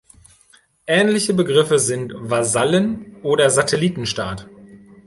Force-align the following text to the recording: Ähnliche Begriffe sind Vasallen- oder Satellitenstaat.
Ähnliche 0.87 1.35
Begriffe 1.35 1.77
sind 1.77 2.11
Vasallen- 2.15 3.17
oder 3.21 3.51
Satellitenstaat. 3.51 4.49